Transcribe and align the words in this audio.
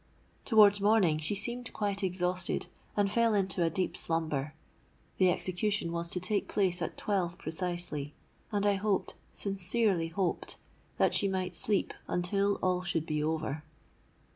Towards 0.45 0.81
morning 0.81 1.19
she 1.19 1.35
seemed 1.35 1.71
quite 1.73 2.01
exhausted, 2.01 2.65
and 2.97 3.11
fell 3.11 3.35
into 3.35 3.61
a 3.63 3.69
deep 3.69 3.95
slumber. 3.95 4.55
The 5.19 5.29
execution 5.29 5.91
was 5.91 6.09
to 6.09 6.19
take 6.19 6.47
place 6.47 6.81
at 6.81 6.97
twelve 6.97 7.37
precisely; 7.37 8.15
and 8.51 8.65
I 8.65 8.73
hoped, 8.77 9.13
sincerely 9.31 10.07
hoped, 10.07 10.55
that 10.97 11.13
she 11.13 11.27
might 11.27 11.53
sleep 11.55 11.93
until 12.07 12.55
all 12.63 12.81
should 12.81 13.05
be 13.05 13.23
over. 13.23 13.63